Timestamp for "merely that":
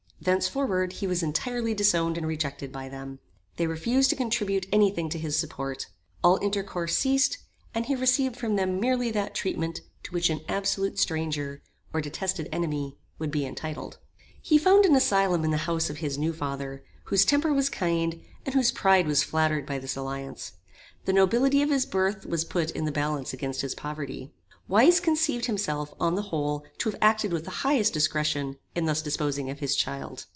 8.79-9.33